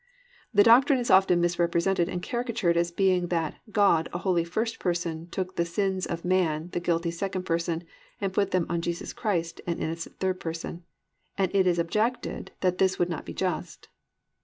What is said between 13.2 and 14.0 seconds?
be just.